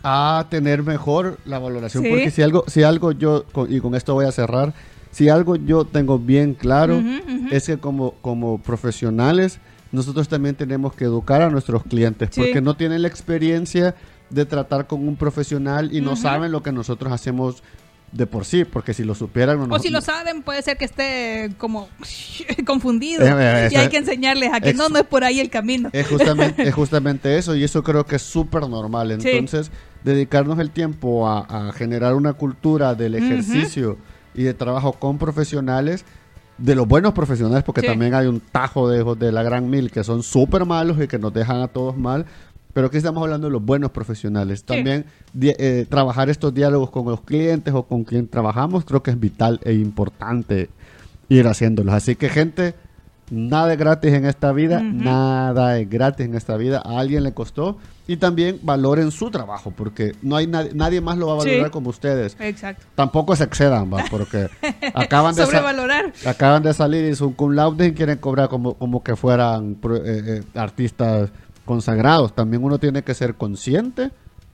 [0.04, 2.10] a tener mejor la valoración, Sí.
[2.10, 4.74] porque si algo, si algo yo con- y con esto voy a cerrar,
[5.12, 7.02] si algo yo tengo bien claro
[7.52, 9.60] es que como como profesionales
[9.92, 12.42] nosotros también tenemos que educar a nuestros clientes Sí.
[12.42, 13.94] porque no tienen la experiencia
[14.34, 17.64] de tratar con un profesional y no saben lo que nosotros hacemos
[18.12, 20.78] de por sí, porque si lo supieran no O nos- si lo saben, puede ser
[20.78, 21.88] que esté como
[22.66, 23.24] confundido.
[23.26, 25.50] Eh, eh, y eso hay que enseñarles a que no, no es por ahí el
[25.50, 25.90] camino.
[25.94, 29.18] Es justamente, es justamente eso y eso creo que es súper normal.
[29.22, 29.30] Sí.
[29.30, 29.72] Entonces,
[30.04, 33.98] dedicarnos el tiempo a, a generar una cultura del ejercicio
[34.36, 36.06] y de trabajo con profesionales,
[36.58, 37.88] de los buenos profesionales, porque Sí.
[37.88, 41.18] también hay un tajo de de la gran mil que son súper malos y que
[41.18, 42.26] nos dejan a todos mal.
[42.74, 44.64] Pero aquí estamos hablando de los buenos profesionales.
[44.64, 49.12] También di- eh, trabajar estos diálogos con los clientes o con quien trabajamos creo que
[49.12, 50.70] es vital e importante
[51.30, 51.94] ir haciéndolos.
[51.94, 52.74] Así que gente,
[53.30, 54.86] nada es gratis en esta vida, Ujú.
[55.04, 56.82] nada es gratis en esta vida.
[56.84, 61.18] A alguien le costó y también valoren su trabajo porque no hay nadie, nadie más
[61.18, 61.72] lo va a valorar Sí.
[61.72, 62.36] como ustedes.
[62.40, 62.86] Exacto.
[62.96, 64.50] Tampoco se excedan, va, porque
[64.94, 66.12] acaban de Sobrevalorar.
[66.26, 69.98] acaban de salir y son cum laude y quieren cobrar como, como que fueran eh,
[70.06, 71.30] eh, artistas
[71.66, 72.34] consagrados.
[72.36, 74.12] También uno tiene que ser consciente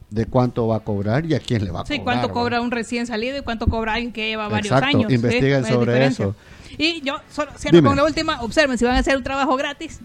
[0.09, 2.03] de cuánto va a cobrar y a quién le va a Sí, cobrar.
[2.17, 2.33] cuánto ¿va?
[2.33, 5.05] cobra un recién salido y cuánto cobra alguien que lleva varios Exacto, años.
[5.09, 5.15] ¿sí?
[5.15, 6.35] investiguen sobre eso.
[6.77, 7.87] Y yo solo cierro Dime.
[7.89, 8.41] con la última.
[8.41, 9.99] Observen si van a hacer un trabajo gratis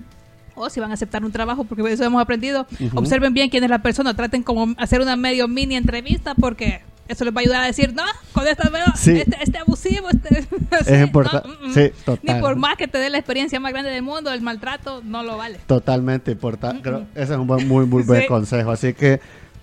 [0.57, 2.67] o si van a aceptar un trabajo, porque eso hemos aprendido.
[2.95, 4.15] Observen bien quién es la persona.
[4.15, 7.93] Traten como hacer una medio mini entrevista porque eso les va a ayudar a decir,
[7.95, 9.13] no, con esta Sí.
[9.19, 10.43] este, este abusivo, este...
[10.43, 10.49] sí,
[10.87, 11.49] Es importante.
[11.49, 11.75] no, mm, mm.
[11.75, 12.37] Sí, total.
[12.37, 15.23] Ni por más que te dé la experiencia más grande del mundo, el maltrato no
[15.23, 15.59] lo vale.
[15.67, 16.83] Totalmente importante.
[16.83, 18.71] Creo- Ese es un buen- muy, muy buen consejo.
[18.71, 19.21] Así que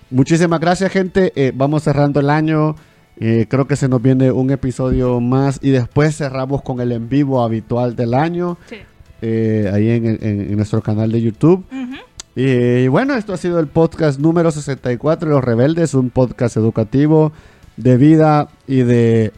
[0.10, 1.32] muchísimas gracias, gente.
[1.36, 2.75] Eh, vamos cerrando el año.
[3.17, 7.08] Eh, creo que se nos viene un episodio más y después cerramos con el en
[7.10, 8.77] vivo habitual del año Sí.
[9.21, 11.63] eh, ahí en, en- en nuestro canal de YouTube.
[11.71, 11.95] Ujú.
[12.36, 17.32] Y bueno, esto ha sido el podcast número 64 de Los Rebeldes, un podcast educativo
[17.78, 19.34] de vida y de...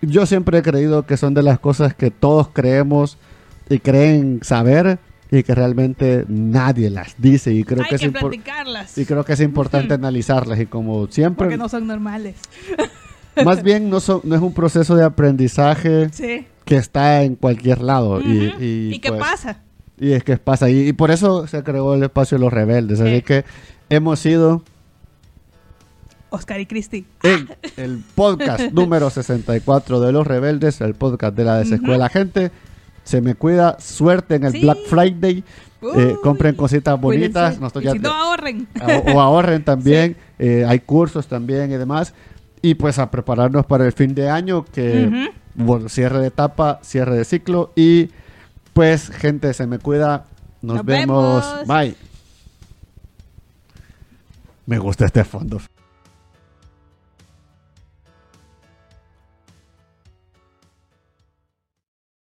[0.00, 3.18] Yo siempre he creído que son de las cosas que todos creemos
[3.68, 4.98] y creen saber
[5.30, 8.96] y que realmente nadie las dice y creo Hay que es practicarlas.
[8.96, 12.36] y creo que es importante analizarlas y como siempre Porque no son normales.
[13.44, 16.46] más bien no son- no es un proceso de aprendizaje Sí.
[16.64, 18.54] que está en cualquier lado y,
[18.94, 19.60] y, qué pues, pasa?
[20.00, 20.68] Y es que pasa.
[20.70, 23.00] Y, y por eso se creó el espacio de los rebeldes.
[23.00, 23.22] Así Sí.
[23.22, 23.44] que
[23.90, 24.62] hemos sido
[26.30, 27.06] Oscar y Cristi.
[27.22, 32.08] en el podcast número 64 de los rebeldes, el podcast de la desescuela.
[32.10, 32.50] Gente,
[33.04, 33.76] se me cuida.
[33.80, 34.60] Suerte en el Sí.
[34.60, 35.42] Black Friday.
[35.96, 37.56] Eh, compren cositas bonitas.
[37.56, 37.60] Cuídense.
[37.60, 38.68] Nosotros ya si no, ahorren.
[39.06, 40.16] o, o ahorren también.
[40.38, 42.12] Eh, hay cursos también y demás.
[42.60, 47.16] Y pues a prepararnos para el fin de año que, bueno, cierre de etapa, cierre
[47.16, 47.72] de ciclo.
[47.76, 48.10] Y
[48.78, 50.26] pues, gente, se me cuida.
[50.62, 51.44] Nos, Nos vemos.
[51.44, 51.66] vemos.
[51.66, 51.96] Bye.
[54.66, 55.60] Me gusta este fondo.